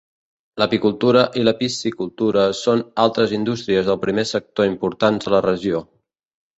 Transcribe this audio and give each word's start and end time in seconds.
L'apicultura 0.61 1.25
i 1.41 1.43
la 1.43 1.53
piscicultura 1.59 2.47
són 2.61 2.83
altres 3.05 3.37
indústries 3.41 3.89
del 3.93 4.03
primer 4.09 4.27
sector 4.35 4.75
importants 4.75 5.33
a 5.33 5.39
la 5.39 5.47
regió. 5.53 5.89